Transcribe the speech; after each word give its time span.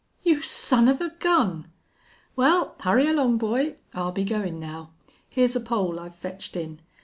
"You 0.23 0.41
son 0.41 0.87
of 0.87 0.99
a 0.99 1.09
gun!" 1.19 1.67
"Well, 2.35 2.73
hurry 2.81 3.07
along, 3.07 3.37
boy. 3.37 3.75
I'll 3.93 4.11
be 4.11 4.23
goin' 4.23 4.59
now. 4.59 4.93
Here's 5.29 5.55
a 5.55 5.59
pole 5.61 5.99
I've 5.99 6.15
fetched 6.15 6.55
in. 6.55 6.79